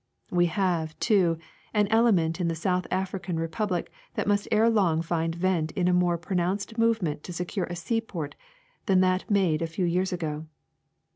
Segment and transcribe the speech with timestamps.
[0.31, 1.37] We have, too,
[1.75, 5.93] an element in the south African republic that must ere long find vent in a
[5.93, 8.33] more pro nounced movement to secure a seaport
[8.87, 10.47] than that made a few years ago.